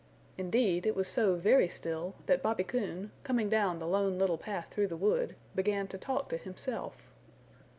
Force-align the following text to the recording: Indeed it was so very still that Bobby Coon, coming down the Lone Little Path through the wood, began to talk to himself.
Indeed 0.35 0.87
it 0.87 0.95
was 0.95 1.07
so 1.07 1.35
very 1.35 1.67
still 1.67 2.15
that 2.25 2.41
Bobby 2.41 2.63
Coon, 2.63 3.11
coming 3.23 3.49
down 3.49 3.77
the 3.77 3.85
Lone 3.85 4.17
Little 4.17 4.39
Path 4.39 4.65
through 4.71 4.87
the 4.87 4.97
wood, 4.97 5.35
began 5.53 5.87
to 5.89 5.97
talk 5.99 6.27
to 6.29 6.37
himself. 6.37 6.95